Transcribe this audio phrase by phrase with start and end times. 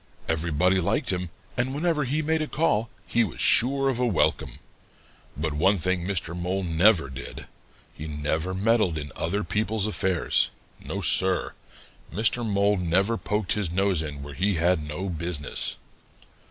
[0.27, 4.57] Everybody liked him, and whenever he made a call, he was sure of a welcome.
[5.37, 6.35] But one thing Mr.
[6.35, 7.45] Mole never did;
[7.93, 10.49] he never meddled in other people's affairs.
[10.83, 11.53] No, Sir,
[12.11, 12.43] Mr.
[12.43, 15.75] Mole never poked his nose in where he had no business.